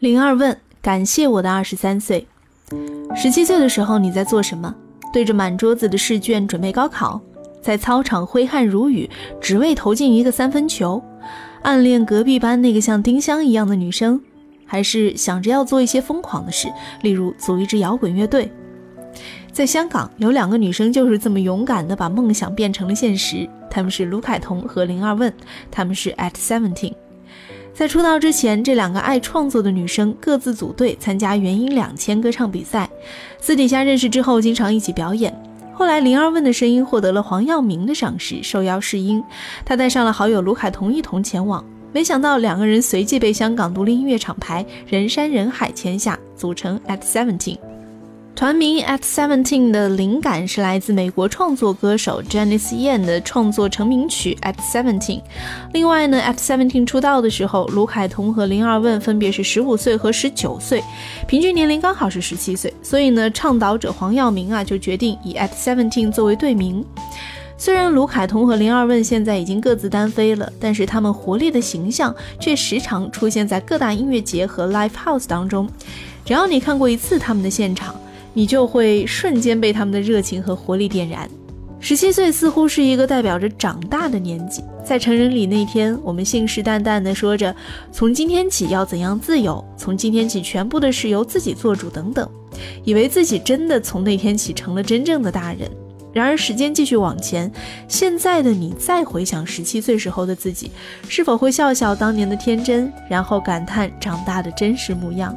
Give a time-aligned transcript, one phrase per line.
[0.00, 2.26] 零二问：感谢我的二十三岁。
[3.14, 4.74] 十七岁的时候你在做什么？
[5.12, 7.20] 对着满桌子的试卷准备高考，
[7.60, 9.10] 在操场挥汗如雨，
[9.42, 11.02] 只为投进一个三分球？
[11.60, 14.18] 暗恋隔壁班那个像丁香一样的女生？
[14.64, 16.72] 还是想着要做一些疯狂的事，
[17.02, 18.50] 例如组一支摇滚乐队？
[19.52, 25.30] 在香港，有两个女生就是这么勇敢的把梦想变成了现实，她们是卢凯彤和零二问，
[25.70, 26.94] 她们是 at seventeen。
[27.72, 32.88] 在出道之前，这两个爱创作的女生各自组队参加原音两千歌唱比赛，
[33.40, 35.34] 私底下认识之后，经常一起表演。
[35.72, 39.22] 后来，零二问的声音获得了黄耀明的赏识，受邀试音，
[39.64, 41.64] 他带上了好友卢凯彤一同前往。
[41.92, 47.56] 没想到，两个人随即被香港独立音乐厂牌人山人海签下，组成 at seventeen。
[48.40, 55.20] 团名 At Seventeen 的灵感是来自美国创作歌手 Janice Ian 的创作成名曲 At Seventeen。
[55.74, 60.82] 另外呢，At Seventeen 出道的时候，卢凯彤和林二问分别是十五岁和十九岁，
[61.28, 62.72] 平均年龄刚好是十七岁。
[62.82, 66.82] 所以呢，倡导者黄耀明啊就决定以 At Seventeen 作为队名。
[67.58, 75.68] 虽然卢凯彤和林二问现在已经各自单飞了，但是他们活力的形象却时常出现在各大音乐节和 Live House 当中。
[76.24, 77.94] 只要你看过一次他们的现场。
[78.32, 81.28] 你就会瞬间被他们的热情和活力点燃。
[81.82, 87.56] 十七岁似乎是一个代表着长大的年纪，在成人礼那天，我们信誓旦旦地说着
[87.90, 92.28] 从今天起要怎样自由，从今天起全部的事由自己做主等等，
[92.84, 95.70] 以为自己真的从那天起成了真正的大人。
[96.12, 97.50] 然而时间继续往前，
[97.88, 100.70] 现在的你再回想十七岁时候的自己，
[101.08, 105.34] 是否会笑笑当年的天真，然后感叹长大的真实模样？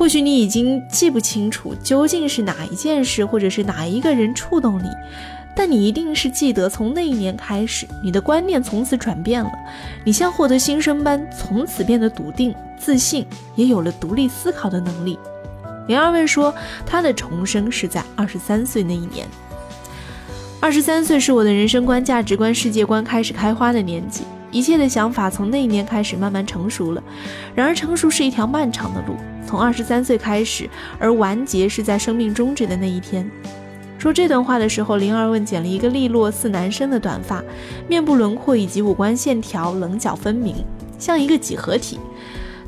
[0.00, 4.88] 或许你已经记不清楚究竟是哪一件事，或者是哪一个人触动你，
[5.54, 9.50] 但你一定是记得，从那一年开始，你的观念从此转变了，
[10.02, 13.26] 你像获得新生般，从此变得笃定、自信，
[13.56, 15.18] 也有了独立思考的能力。
[15.86, 16.54] 林二位说，
[16.86, 19.28] 他的重生是在二十三岁那一年。
[20.60, 27.02] 二十三岁是我的人生观、价值观、世界观开始开花的年纪，一切的想法从那一年开始慢慢成熟了。
[27.54, 29.14] 然而，成熟是一条漫长的路。
[29.46, 30.68] 从二十三岁开始，
[30.98, 33.28] 而完结是在生命终止的那一天。
[33.98, 37.42] 说这段话的时候，灵儿问剪了一个利落似男生的短发，
[37.86, 40.56] 面部轮廓以及五官线条棱角分明，
[40.98, 41.98] 像一个几何体。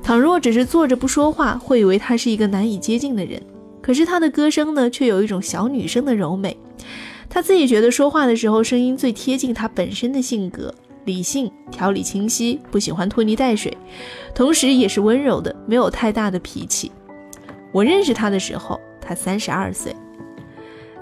[0.03, 3.41] 倘若只是坐着不说话，会以为他是一个难以接近的人。
[3.81, 6.57] 可是他的歌声呢，却有一种小女生的柔美。
[7.31, 10.75] 他自己觉得说话的时候，声音最贴近他本身的性格。
[11.05, 13.77] 理性、条理清晰，不喜欢拖泥带水，
[14.35, 16.93] 同时也是温柔的，没有太大的脾气。
[17.73, 19.95] 我认识他的时候，他三十二岁。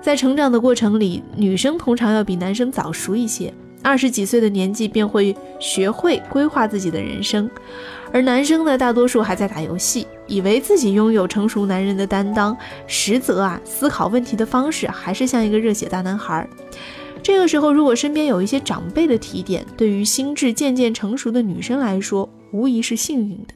[0.01, 3.53] 在成长的过程里，女生通常要比男生早熟一些，
[3.83, 7.51] 二十几岁的年纪便会学会规划自己的人生，
[8.11, 12.57] 而男生呢，大多数还在打游戏，以为自己拥有成熟男人的担当，
[12.87, 16.49] 实则啊，思考问题的方式还是像一个热血大男孩。
[17.23, 23.55] 这个时候，如果身边有一些长辈的提点，对于心智渐渐成熟的女生来说，无疑是幸运的。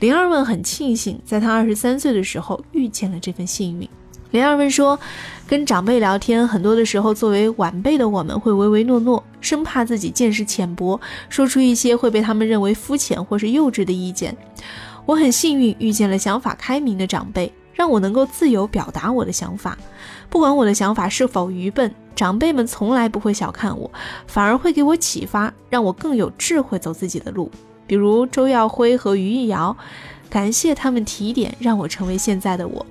[0.00, 3.88] 林二问很庆幸，在她二十三岁的时候遇见了这份幸运。
[4.30, 4.98] 林二问说，
[5.46, 14.36] 跟长辈聊天，很多的时候，作为晚辈的我们会唯唯诺诺，生怕自己见识浅薄，说出一些会被他们认为肤浅或是幼稚的意见。
[15.04, 19.76] 我很幸运遇见了想法开明的长辈，让我能够自由表达我的想法，
[20.28, 21.94] 不管我的想法是否愚笨。
[22.14, 23.90] 长辈们从来不会小看我，
[24.26, 27.50] 反而会给我启发，让我更有智慧走自己的路。
[27.86, 29.74] 比如周耀辉和于艺瑶，
[30.28, 32.86] 感谢他们提点，让我成为现在的我。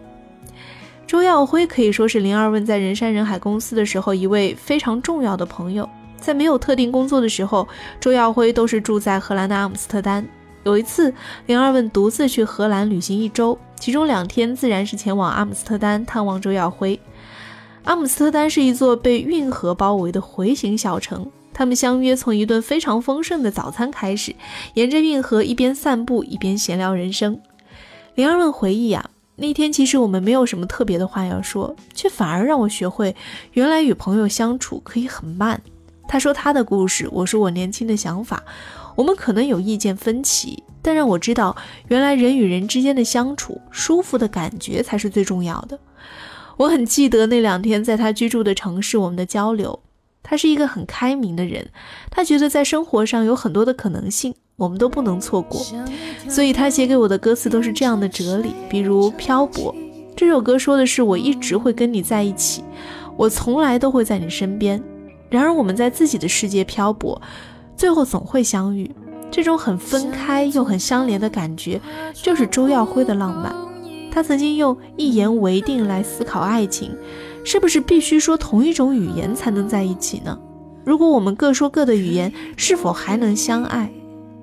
[1.05, 5.87] 周耀辉可以说是林二问在人山人海公司的时候一位非常重要的朋友。
[6.17, 7.67] 在没有特定工作的时候，
[7.99, 10.27] 周耀辉都是住在荷兰的阿姆斯特丹。
[10.63, 11.13] 有一次，
[11.47, 16.99] 林二问独自去荷兰旅行一周，其中两天自然是前往阿姆斯特丹探望周耀辉。
[17.83, 21.29] 阿姆斯特丹是一座被运河包围的回形小城。
[21.53, 24.33] 他们相约从一顿非常丰盛的早餐开始，
[24.75, 27.39] 沿着运河一边散步一边闲聊人生。
[28.15, 33.15] 林二问回忆啊，那天其实我们没有什么特别的话要说，却反而让我学会
[33.53, 35.59] 原来与朋友相处可以很慢。
[36.07, 38.43] 他说他的故事，我说我年轻的想法。
[38.95, 41.55] 我们可能有意见分歧，但让我知道，
[41.87, 45.79] 原来人与人之间的相处，舒服的感觉才是最重要的。
[46.57, 49.79] 我很记得那两天在他居住的城市，我们的交流。
[50.23, 51.67] 他是一个很开明的人，
[52.11, 55.65] 他觉得在生活上有很多的可能性，我们都不能错过。
[56.29, 59.73] 所以他写给我的歌词都是这样的哲理，比如《漂泊》
[60.15, 62.63] 这首歌说的是我一直会跟你在一起，
[63.17, 64.81] 我从来都会在你身边。
[65.29, 67.19] 然而我们在自己的世界漂泊，
[67.75, 68.89] 最后总会相遇。
[69.31, 71.79] 这种很分开又很相连的感觉，
[72.13, 73.55] 就是周耀辉的浪漫。
[74.11, 76.93] 他曾经用一言为定来思考爱情，
[77.45, 80.37] 是不是必须说同一种语言才能在一起呢？
[80.83, 83.89] 如果我们各说各的语言，是否还能相爱？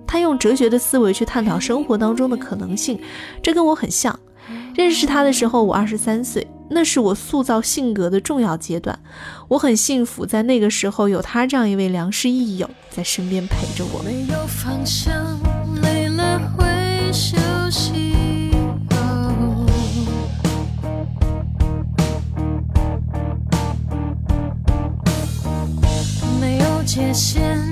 [0.06, 2.98] 他用哲学的思维去探讨生活当中的可能性，
[3.42, 4.18] 这跟我很像。
[4.74, 8.98] 认识他的时候，我二十三岁，那是我塑造性格的重要阶段。
[9.48, 14.02] 我很幸福，在那个时候有他这样一位良师益友在身边陪着我。
[14.02, 15.38] 没有方向，
[15.82, 16.66] 累了会
[17.12, 17.36] 休
[17.70, 18.14] 息。
[26.40, 27.67] 没有界限。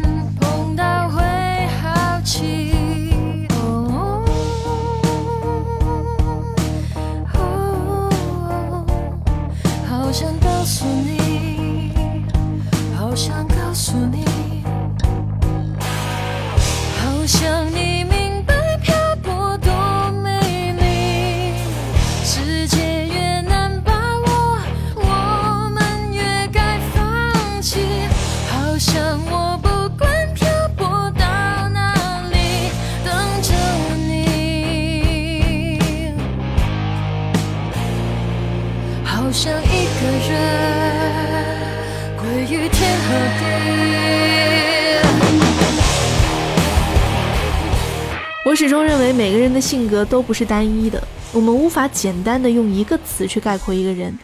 [48.47, 51.03] 我始终认为每个人的性格都不是单一的，
[51.33, 54.17] 我们无法简单的用一个词去概括一个人。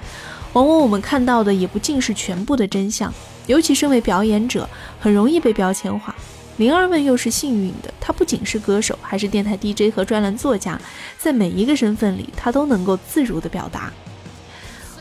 [0.53, 3.13] 往往我们看到的也不尽是全部的真相，
[3.49, 4.71] 尤其身为表演者，
[5.01, 6.15] 很容易被标签化。
[6.59, 10.81] 灵儿们又是幸运的，她不仅是歌手，还是电台 DJ 和专栏作家，
[11.19, 13.93] 在每一个身份里，她都能够自如的表达。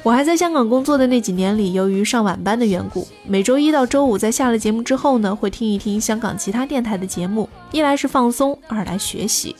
[0.03, 9.55] 我还在香港工作的那几年里，由于上晚班的缘故，每周一到周五在下了节目之后呢，会听一听香港其他电台的节目，一来是放松，二来学习。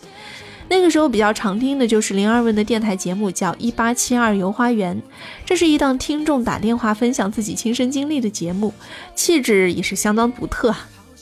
[0.68, 4.98] 那个时候比较常听的就是林二问的电台节目，叫《一八七二游花园》，
[5.46, 8.74] 这是一档听众打电话分享自己亲身经历的节目，
[9.14, 10.74] 气质也是相当独特。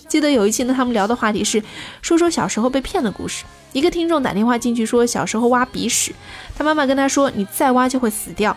[0.08, 1.62] 记得有一期呢，他们聊的话题是
[2.02, 3.44] 说说小时候被骗的故事。
[3.74, 6.14] 一个听众打电话进去说，小时候挖鼻屎，
[6.56, 8.56] 他妈妈跟他说，你再挖就会死掉。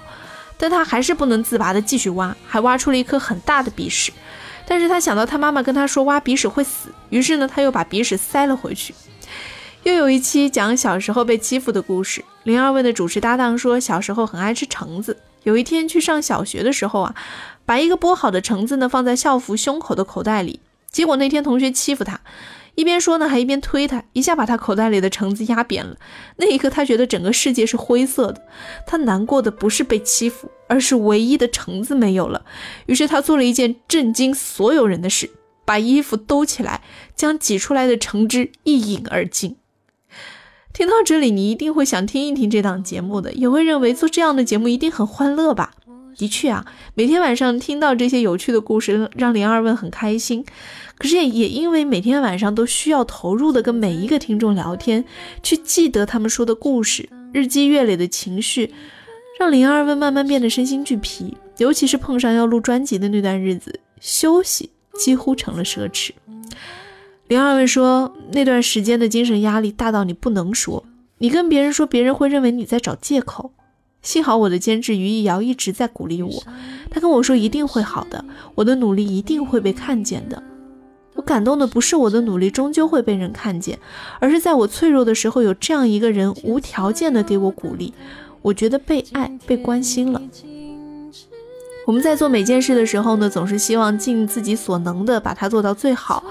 [0.62, 4.12] 但他还是不能自拔的继续挖，还挖出了一颗很大的鼻屎。
[4.64, 8.94] 但是他想到他妈妈跟他说挖鼻屎会死，于是呢，他又把鼻屎塞了回去。
[9.82, 17.12] 又有一期讲小时候被欺负的故事，零二问的主持搭档说小时候很爱吃橙子，有一天去上小学的时候啊，
[17.66, 20.60] 把一个剥好的橙子呢放在校服胸口的口袋里，
[20.92, 22.20] 结果那天同学欺负他。
[22.74, 25.96] 一边说呢，还一边推他，一下把他口袋里的橙子压扁了。
[26.36, 28.42] 那一刻，他觉得整个世界是灰色的。
[28.86, 32.46] 他难过的不是被欺负，而是唯一的橙子没有了。
[32.86, 35.30] 于是他做了一件震惊所有人的事，
[35.66, 36.80] 把衣服兜起来，
[37.14, 39.56] 将挤出来的橙汁一饮而尽。
[40.72, 45.74] 听到这里，你一定会想听一听这档节目的，也会认为做这样的节目一定很欢乐吧？
[46.16, 46.64] 的确啊，
[46.94, 50.44] 每天晚上听到这些有趣的故事，让林二问很开心。
[50.98, 55.04] 可是也因为每天晚上都需要投入的跟每一个听众聊天，
[55.42, 58.72] 去记得他们说的故事，日积月累的情绪，
[59.40, 61.36] 让林二问慢慢变得身心俱疲。
[61.58, 66.10] 尤其是碰上要录专辑的那段日子，休息几乎成了奢侈。
[67.28, 70.84] 林二问说，那段时间的精神压力大到你不能说，
[71.18, 73.52] 你跟别人说，别人会认为你在找借口。
[74.02, 76.42] 幸好我的监制于一瑶一直在鼓励我，
[76.90, 78.24] 他跟我说一定会好的，
[78.56, 80.42] 我的努力一定会被看见的。
[81.14, 83.78] 我感动的不是我的努力终究会被人看见，
[84.18, 87.94] 而是在我脆弱的时候有这样一个人无条件的给我鼓励，
[88.40, 90.20] 我觉得被爱、被关心了。
[91.86, 96.24] 我们在做每件事的时候呢，总是希望尽自己所能的把它做到最好。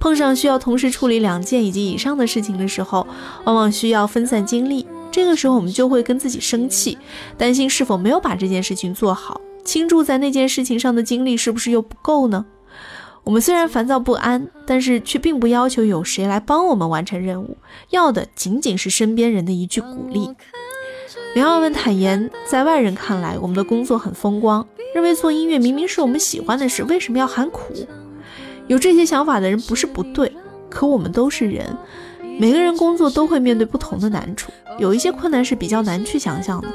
[0.00, 3.06] 碰上需要同时处理两件以及以上的事情的时候，
[3.44, 4.86] 往往需要分散精力。
[5.14, 6.98] 这个时候我们就会跟自己生气，
[7.38, 12.44] 担心是否没有把这件事情做好，倾注在那件事情上的精力是不是又不够呢？
[13.22, 17.56] 我们虽然烦躁不安，但是却并不要求有谁来帮我们完成任务，
[17.90, 20.28] 要的仅仅是身边人的一句鼓励。
[21.36, 24.66] 梁耀文坦言，在外人看来，我们的工作很风光，
[24.96, 27.72] 认为做音乐明明是我们喜欢的事，为什么要喊苦？
[28.66, 30.32] 有这些想法的人不是不对，
[30.68, 31.76] 可我们都是人，
[32.38, 36.68] 每个人工作都会面对不同的难处，有一些困难是比较难去想象的。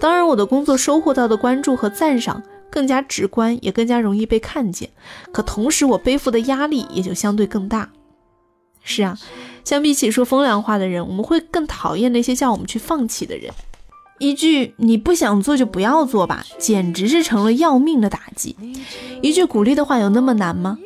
[0.00, 2.42] 当然，我的工作收获到的关注和赞赏。
[2.68, 4.90] 更加直观，也更加容易被看见。
[5.32, 7.88] 可同时，我背负的压力也就相对更大。
[8.82, 9.16] 是啊，
[9.64, 13.50] 相比起说风凉话的人，我们会更讨厌那些叫我们去放弃的人。
[14.18, 18.54] 一句“你不想做就不要做吧”，简直是成了要命的打击。
[19.22, 20.76] 一句鼓励的话有那么难吗？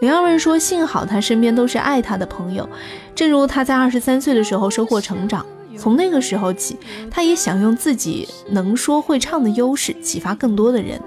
[0.00, 2.66] 林二问说：“幸好他身边都是爱他的朋友，
[3.14, 5.44] 正如他在二十三岁的时候收获成长。
[5.76, 6.76] 从那个时候起，
[7.10, 10.98] 他也想用自己能说会唱的优势启发更多的人。”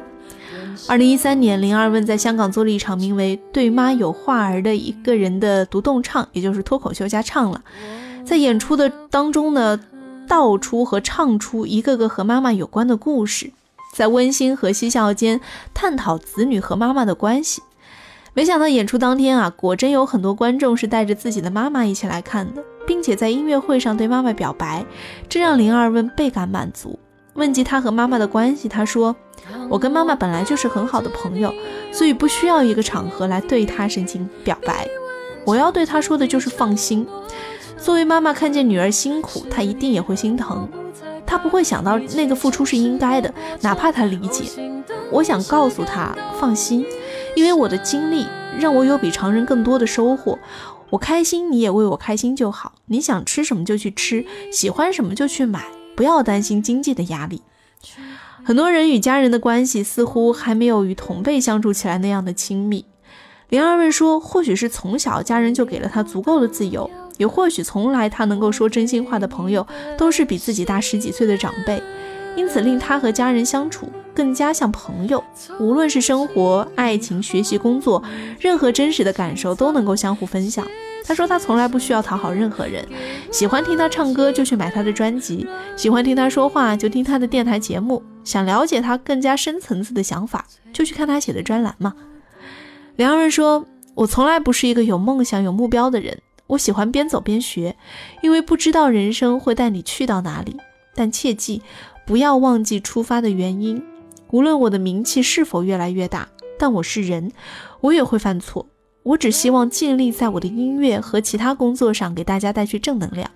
[0.87, 7.63] 二零一三年，林二问在香港做了一场名为《对妈有话儿》的一个人的独栋唱，也就是脱口秀加唱了。
[8.23, 9.79] 在演出的当中呢，
[10.27, 13.51] 道出和唱出一个个和妈妈有关的故事，
[13.95, 15.41] 在温馨和嬉笑间
[15.73, 17.63] 探讨子女和妈妈的关系。
[18.35, 24.83] 没想到演出当天啊，果真有很多观众是带着自己的妈妈一起来看的，并且在音乐会上对妈妈表白，
[25.29, 26.97] 这让林二问倍感满足。
[27.35, 29.15] 问及他和妈妈的关系，他说
[29.69, 31.53] ：“我跟妈妈本来就是很好的朋友，
[31.91, 34.87] 所以不需要一个场合来对她深情表白。
[35.45, 37.07] 我要对她说的就是放心。
[37.77, 40.67] 作为妈妈，看见女儿辛苦，她一定也会心疼。
[41.25, 44.45] 她不会想到那个付出是应该的，哪怕她理解。
[45.11, 46.83] 我想告诉她放心。”
[47.35, 48.27] 因为我的经历
[48.59, 50.37] 让我有比常人更多的收获，
[50.91, 52.73] 我开心，你也为我开心就好。
[52.85, 57.41] 你想吃什么就去吃，喜欢什么就去买，不要担心经济的压力。
[58.43, 62.85] 很多人与家人的关系似乎还没有与同辈相处起来那样的亲密。
[63.49, 69.65] 林二问说，或许是从小家人就给了他足够的自由，也或许从来他能够说真心话的朋友
[69.97, 71.81] 都是比自己大十几岁的长辈。
[72.35, 75.23] 因此，令他和家人相处更加像朋友。
[75.59, 78.03] 无论是生活、爱情、学习、工作，
[78.39, 80.65] 任何真实的感受都能够相互分享。
[81.05, 82.87] 他说，他从来不需要讨好任何人，
[83.31, 91.93] 喜欢听他唱歌就去买他的专辑，喜欢听他说话就听他的电台节目，想了解他更加深层次的想法就去看他写的专栏嘛。
[92.95, 93.65] 梁人说
[93.95, 96.17] ：“我从来不是一个有梦想、有目标的人，
[96.47, 97.75] 我喜欢边走边学，
[98.21, 100.55] 因为不知道人生会带你去到哪里。
[100.95, 101.61] 但切记。”
[102.05, 103.81] 不要忘记出发的原因。
[104.33, 107.31] 无论我的名气是否越来越大，但我是人，
[107.81, 108.65] 我也会犯错。
[109.03, 113.29] 我只希望尽力在我的音乐和其他工作上给大家带去正能量。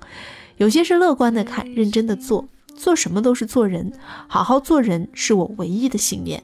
[0.56, 3.94] 有些是乐观的看，认真的做，做什么都是做人，
[4.28, 6.42] 好好做人是我唯一的信念。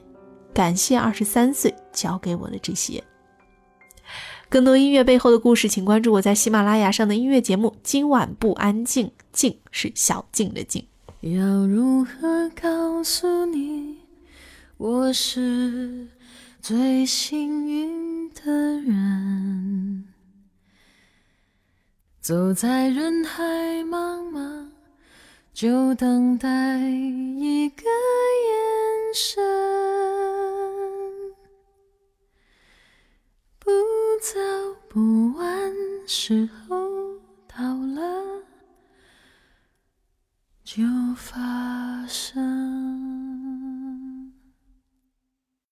[0.52, 3.02] 感谢二十三岁教给我的这些。
[4.48, 10.86] 更多音乐背后的故事，请关注我在喜马拉雅上的音乐节目《今晚不安静》，静是小静的静。
[11.22, 13.96] 要如何告诉你，
[14.76, 16.08] 我是
[16.60, 20.04] 最幸运的人
[22.20, 23.44] 走在人海
[23.84, 24.68] 茫茫
[25.52, 29.44] 就等待一个眼神。
[33.60, 33.70] 不
[34.20, 34.40] 早
[34.88, 35.72] 不晚
[36.04, 36.76] 时候
[37.46, 37.62] 到
[37.94, 38.42] 了
[40.64, 40.82] 就
[41.14, 42.83] 发生。